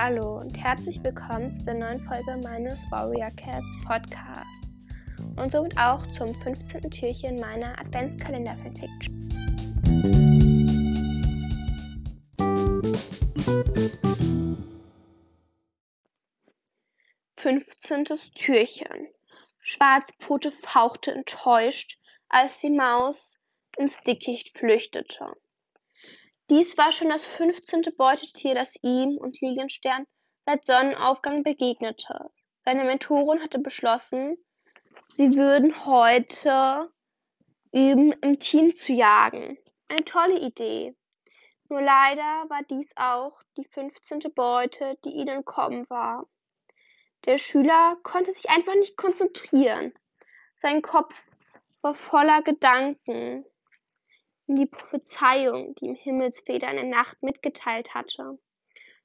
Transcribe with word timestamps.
Hallo 0.00 0.38
und 0.38 0.56
herzlich 0.56 1.02
willkommen 1.02 1.52
zu 1.52 1.64
der 1.64 1.74
neuen 1.74 2.00
Folge 2.06 2.36
meines 2.36 2.88
Warrior 2.88 3.32
Cats 3.32 3.66
Podcasts 3.84 4.70
und 5.34 5.50
somit 5.50 5.76
auch 5.76 6.06
zum 6.12 6.32
15. 6.36 6.82
Türchen 6.88 7.40
meiner 7.40 7.76
Adventskalender-Fanfiction. 7.80 9.28
15. 17.38 18.04
Türchen. 18.36 19.08
Schwarzpfote 19.58 20.52
fauchte 20.52 21.10
enttäuscht, 21.10 21.98
als 22.28 22.60
die 22.60 22.70
Maus 22.70 23.40
ins 23.76 24.00
Dickicht 24.02 24.56
flüchtete. 24.56 25.34
Dies 26.50 26.78
war 26.78 26.92
schon 26.92 27.10
das 27.10 27.26
fünfzehnte 27.26 27.92
Beutetier, 27.92 28.54
das 28.54 28.76
ihm 28.82 29.18
und 29.18 29.40
Lilienstern 29.40 30.06
seit 30.38 30.64
Sonnenaufgang 30.64 31.42
begegnete. 31.42 32.30
Seine 32.60 32.84
Mentorin 32.84 33.42
hatte 33.42 33.58
beschlossen, 33.58 34.36
sie 35.12 35.34
würden 35.34 35.84
heute 35.84 36.90
üben, 37.72 38.12
im 38.22 38.38
Team 38.38 38.74
zu 38.74 38.94
jagen. 38.94 39.58
Eine 39.88 40.04
tolle 40.04 40.38
Idee. 40.40 40.96
Nur 41.68 41.82
leider 41.82 42.48
war 42.48 42.62
dies 42.70 42.92
auch 42.96 43.42
die 43.58 43.66
fünfzehnte 43.66 44.30
Beute, 44.30 44.96
die 45.04 45.10
ihnen 45.10 45.44
kommen 45.44 45.88
war. 45.90 46.26
Der 47.26 47.36
Schüler 47.36 47.96
konnte 48.02 48.32
sich 48.32 48.48
einfach 48.48 48.74
nicht 48.74 48.96
konzentrieren. 48.96 49.92
Sein 50.56 50.80
Kopf 50.80 51.14
war 51.82 51.94
voller 51.94 52.40
Gedanken 52.42 53.44
in 54.48 54.56
die 54.56 54.66
Prophezeiung, 54.66 55.74
die 55.74 55.86
ihm 55.86 55.94
Himmelsfeder 55.94 56.68
in 56.70 56.76
der 56.76 56.86
Nacht 56.86 57.22
mitgeteilt 57.22 57.94
hatte. 57.94 58.38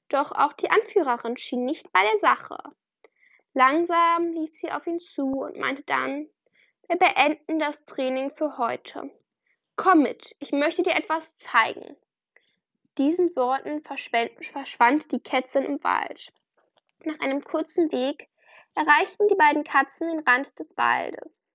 Doch 0.08 0.32
auch 0.32 0.54
die 0.54 0.70
Anführerin 0.70 1.36
schien 1.36 1.64
nicht 1.64 1.92
bei 1.92 2.02
der 2.02 2.18
Sache. 2.18 2.58
Langsam 3.52 4.32
lief 4.32 4.54
sie 4.54 4.72
auf 4.72 4.86
ihn 4.86 4.98
zu 4.98 5.30
und 5.42 5.56
meinte 5.58 5.82
dann, 5.84 6.28
wir 6.88 6.96
beenden 6.96 7.58
das 7.58 7.84
Training 7.84 8.30
für 8.30 8.58
heute. 8.58 9.10
Komm 9.76 10.02
mit, 10.02 10.34
ich 10.40 10.52
möchte 10.52 10.82
dir 10.82 10.94
etwas 10.94 11.36
zeigen. 11.36 11.96
Diesen 12.98 13.34
Worten 13.36 13.82
verschwand 13.82 15.12
die 15.12 15.20
Kätzin 15.20 15.64
im 15.64 15.82
Wald. 15.84 16.32
Nach 17.04 17.18
einem 17.20 17.42
kurzen 17.42 17.90
Weg 17.92 18.28
erreichten 18.74 19.28
die 19.28 19.34
beiden 19.34 19.64
Katzen 19.64 20.08
den 20.08 20.20
Rand 20.20 20.58
des 20.58 20.76
Waldes. 20.76 21.54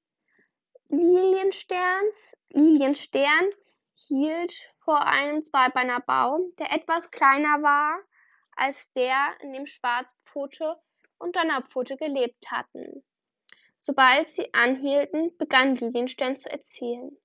Liliensterns, 0.90 2.38
Lilienstern 2.50 3.50
hielt 4.08 4.54
vor 4.74 5.06
einem 5.06 5.44
Zweibeiner-Baum, 5.44 6.54
der 6.58 6.72
etwas 6.72 7.12
kleiner 7.12 7.62
war 7.62 8.00
als 8.56 8.92
der, 8.92 9.36
in 9.42 9.54
dem 9.54 9.66
Schwarzpfote 9.66 10.78
und 11.18 11.36
Donnerpfote 11.36 11.96
gelebt 11.96 12.52
hatten. 12.52 13.04
Sobald 13.78 14.28
sie 14.28 14.54
anhielten, 14.54 15.36
begann 15.38 15.76
Lilienstern 15.76 16.36
zu 16.36 16.52
erzählen. 16.52 17.18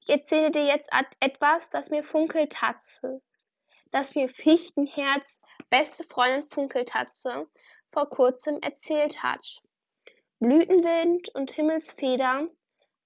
Ich 0.00 0.10
erzähle 0.10 0.50
dir 0.50 0.64
jetzt 0.64 0.90
etwas, 1.20 1.70
das 1.70 1.90
mir 1.90 2.04
Funkeltatze, 2.04 3.22
das 3.90 4.14
mir 4.14 4.28
Fichtenherz, 4.28 5.40
beste 5.70 6.04
Freundin 6.04 6.48
Funkeltatze, 6.50 7.48
vor 7.92 8.08
kurzem 8.10 8.58
erzählt 8.60 9.22
hat. 9.22 9.62
Blütenwind 10.38 11.28
und 11.34 11.50
Himmelsfeder 11.50 12.48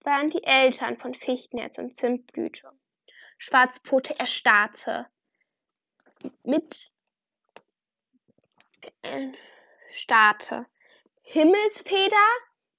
waren 0.01 0.31
die 0.31 0.45
Eltern 0.45 0.99
von 0.99 1.15
Fichtenherz 1.15 1.79
und 1.79 1.97
Zimtblüte. 1.97 2.71
Schwarzpfote 3.45 4.19
erstarrte. 4.19 5.07
Mit 6.45 6.95
äh, 9.03 9.33
Starte. 9.91 10.65
Himmelsfeder, 11.21 12.27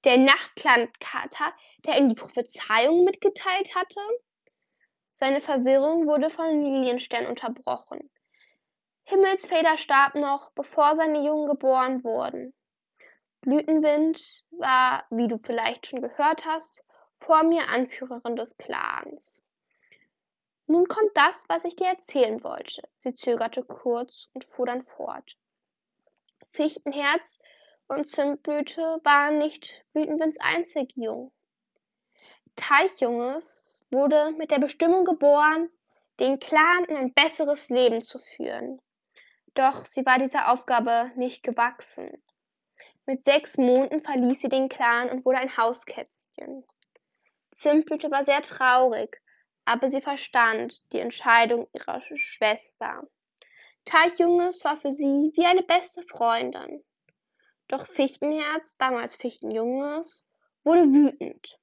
der 0.02 0.18
Nachtlandkater, 0.18 1.54
der 1.84 1.98
ihm 1.98 2.08
die 2.08 2.16
Prophezeiung 2.16 3.04
mitgeteilt 3.04 3.76
hatte. 3.76 4.00
Seine 5.04 5.38
Verwirrung 5.38 6.08
wurde 6.08 6.30
von 6.30 6.64
Lilienstern 6.64 7.26
unterbrochen. 7.26 8.10
Himmelsfeder 9.04 9.76
starb 9.76 10.16
noch, 10.16 10.50
bevor 10.50 10.96
seine 10.96 11.24
Jungen 11.24 11.46
geboren 11.46 12.02
wurden. 12.02 12.52
Blütenwind 13.40 14.44
war, 14.50 15.06
wie 15.10 15.28
du 15.28 15.38
vielleicht 15.38 15.86
schon 15.86 16.02
gehört 16.02 16.44
hast, 16.44 16.84
vor 17.20 17.44
mir 17.44 17.68
Anführerin 17.68 18.34
des 18.34 18.56
Clans. 18.56 19.45
Nun 20.66 20.88
kommt 20.88 21.10
das, 21.14 21.44
was 21.48 21.64
ich 21.64 21.76
dir 21.76 21.86
erzählen 21.86 22.42
wollte. 22.42 22.82
Sie 22.98 23.14
zögerte 23.14 23.62
kurz 23.62 24.28
und 24.34 24.44
fuhr 24.44 24.66
dann 24.66 24.84
fort. 24.84 25.36
Fichtenherz 26.50 27.38
und 27.86 28.08
Zimtblüte 28.08 29.00
waren 29.04 29.38
nicht 29.38 29.84
Blütenwinds 29.92 30.38
einzig 30.40 30.92
jung. 30.96 31.32
Teichjunges 32.56 33.84
wurde 33.90 34.32
mit 34.32 34.50
der 34.50 34.58
Bestimmung 34.58 35.04
geboren, 35.04 35.68
den 36.18 36.40
Clan 36.40 36.84
in 36.86 36.96
ein 36.96 37.14
besseres 37.14 37.68
Leben 37.68 38.02
zu 38.02 38.18
führen. 38.18 38.80
Doch 39.54 39.84
sie 39.84 40.04
war 40.04 40.18
dieser 40.18 40.50
Aufgabe 40.50 41.12
nicht 41.16 41.42
gewachsen. 41.42 42.10
Mit 43.04 43.24
sechs 43.24 43.56
Monaten 43.56 44.00
verließ 44.00 44.40
sie 44.40 44.48
den 44.48 44.68
Clan 44.68 45.10
und 45.10 45.24
wurde 45.24 45.38
ein 45.38 45.56
Hauskätzchen. 45.56 46.64
Zimtblüte 47.52 48.10
war 48.10 48.24
sehr 48.24 48.42
traurig, 48.42 49.22
aber 49.66 49.88
sie 49.88 50.00
verstand 50.00 50.80
die 50.92 51.00
Entscheidung 51.00 51.68
ihrer 51.74 52.00
Schwester. 52.00 53.06
Teichjunges 53.84 54.64
war 54.64 54.76
für 54.78 54.92
sie 54.92 55.32
wie 55.34 55.44
eine 55.44 55.62
beste 55.62 56.02
Freundin. 56.04 56.82
Doch 57.68 57.86
Fichtenherz, 57.86 58.76
damals 58.78 59.16
Fichtenjunges, 59.16 60.24
wurde 60.64 60.84
wütend. 60.92 61.58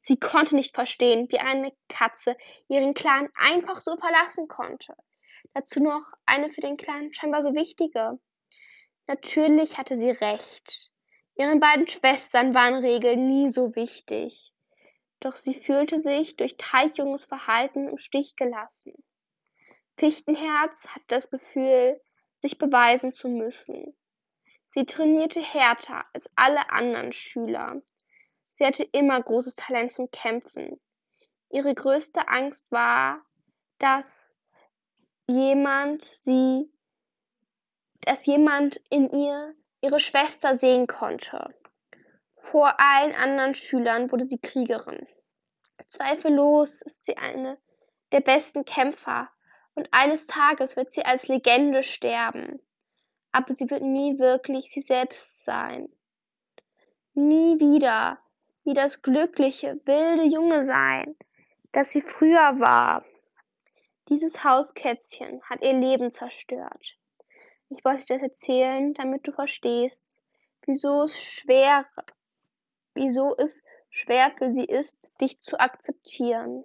Sie 0.00 0.18
konnte 0.18 0.56
nicht 0.56 0.74
verstehen, 0.74 1.28
wie 1.30 1.38
eine 1.38 1.72
Katze 1.88 2.36
ihren 2.68 2.94
Clan 2.94 3.28
einfach 3.36 3.80
so 3.80 3.96
verlassen 3.96 4.48
konnte. 4.48 4.94
Dazu 5.54 5.82
noch 5.82 6.12
eine 6.26 6.50
für 6.50 6.60
den 6.60 6.76
Clan 6.76 7.12
scheinbar 7.12 7.42
so 7.42 7.54
wichtige. 7.54 8.18
Natürlich 9.06 9.78
hatte 9.78 9.96
sie 9.96 10.10
recht. 10.10 10.90
Ihren 11.36 11.60
beiden 11.60 11.86
Schwestern 11.86 12.54
waren 12.54 12.74
Regeln 12.74 13.26
nie 13.26 13.50
so 13.50 13.74
wichtig 13.76 14.52
doch 15.20 15.36
sie 15.36 15.54
fühlte 15.54 15.98
sich 15.98 16.36
durch 16.36 16.56
Teichjunges 16.56 17.24
Verhalten 17.24 17.88
im 17.88 17.98
Stich 17.98 18.36
gelassen. 18.36 18.92
Fichtenherz 19.96 20.86
hatte 20.88 21.04
das 21.08 21.30
Gefühl, 21.30 22.00
sich 22.36 22.58
beweisen 22.58 23.14
zu 23.14 23.28
müssen. 23.28 23.96
Sie 24.68 24.84
trainierte 24.84 25.40
härter 25.40 26.04
als 26.12 26.30
alle 26.34 26.70
anderen 26.70 27.12
Schüler. 27.12 27.80
Sie 28.50 28.66
hatte 28.66 28.84
immer 28.84 29.22
großes 29.22 29.54
Talent 29.54 29.92
zum 29.92 30.10
Kämpfen. 30.10 30.80
Ihre 31.50 31.74
größte 31.74 32.28
Angst 32.28 32.70
war, 32.70 33.24
dass 33.78 34.34
jemand 35.26 36.04
sie, 36.04 36.70
dass 38.00 38.26
jemand 38.26 38.76
in 38.90 39.10
ihr 39.10 39.54
ihre 39.80 40.00
Schwester 40.00 40.56
sehen 40.56 40.86
konnte. 40.86 41.54
Vor 42.50 42.78
allen 42.78 43.12
anderen 43.12 43.56
Schülern 43.56 44.12
wurde 44.12 44.24
sie 44.24 44.38
Kriegerin. 44.38 45.08
Zweifellos 45.88 46.80
ist 46.82 47.04
sie 47.04 47.16
eine 47.16 47.58
der 48.12 48.20
besten 48.20 48.64
Kämpfer 48.64 49.28
und 49.74 49.88
eines 49.90 50.28
Tages 50.28 50.76
wird 50.76 50.92
sie 50.92 51.04
als 51.04 51.26
Legende 51.26 51.82
sterben. 51.82 52.60
Aber 53.32 53.52
sie 53.52 53.68
wird 53.68 53.82
nie 53.82 54.20
wirklich 54.20 54.70
sie 54.70 54.80
selbst 54.80 55.44
sein. 55.44 55.88
Nie 57.14 57.58
wieder 57.58 58.20
wie 58.62 58.74
das 58.74 59.02
glückliche, 59.02 59.80
wilde 59.84 60.22
Junge 60.22 60.64
sein, 60.66 61.16
das 61.72 61.90
sie 61.90 62.00
früher 62.00 62.60
war. 62.60 63.04
Dieses 64.08 64.44
Hauskätzchen 64.44 65.42
hat 65.50 65.62
ihr 65.62 65.72
Leben 65.72 66.12
zerstört. 66.12 66.96
Ich 67.70 67.84
wollte 67.84 68.06
dir 68.06 68.14
das 68.14 68.22
erzählen, 68.22 68.94
damit 68.94 69.26
du 69.26 69.32
verstehst, 69.32 70.20
wieso 70.64 71.02
es 71.02 71.20
schwer 71.20 71.84
wieso 72.96 73.36
es 73.36 73.62
schwer 73.90 74.32
für 74.36 74.52
sie 74.52 74.64
ist, 74.64 74.96
dich 75.20 75.40
zu 75.40 75.60
akzeptieren. 75.60 76.64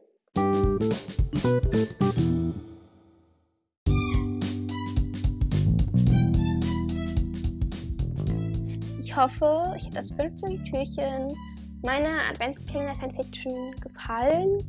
Ich 8.99 9.15
hoffe, 9.15 9.73
euch 9.73 9.85
hat 9.85 9.95
das 9.95 10.11
15 10.13 10.63
Türchen 10.63 11.35
meiner 11.83 12.29
Adventskalender 12.29 12.95
Fanfiction 12.95 13.75
gefallen 13.81 14.65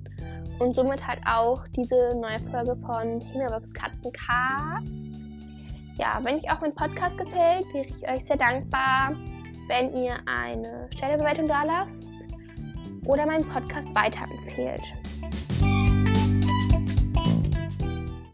und 0.58 0.74
somit 0.74 1.06
halt 1.06 1.20
auch 1.26 1.66
diese 1.68 2.16
neue 2.16 2.40
Folge 2.50 2.76
von 2.84 3.20
Himmelbox 3.20 3.72
Katzencast. 3.72 5.12
Ja, 5.96 6.18
wenn 6.22 6.36
euch 6.36 6.50
auch 6.50 6.60
mein 6.60 6.74
Podcast 6.74 7.16
gefällt, 7.16 7.64
wäre 7.72 7.86
ich 7.86 8.08
euch 8.08 8.24
sehr 8.24 8.36
dankbar, 8.36 9.14
wenn 9.72 9.90
ihr 9.96 10.16
eine 10.26 10.86
Sternebewertung 10.94 11.48
da 11.48 11.62
lasst 11.62 12.06
oder 13.06 13.24
meinen 13.24 13.48
Podcast 13.48 13.88
weiterempfehlt. 13.94 14.82